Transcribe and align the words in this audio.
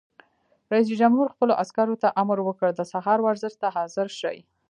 رئیس 0.71 0.87
جمهور 1.01 1.27
خپلو 1.33 1.53
عسکرو 1.63 1.95
ته 2.01 2.07
امر 2.21 2.37
وکړ؛ 2.43 2.69
د 2.75 2.81
سهار 2.91 3.19
ورزش 3.23 3.53
ته 3.61 3.67
حاضر 3.75 4.07
شئ! 4.19 4.37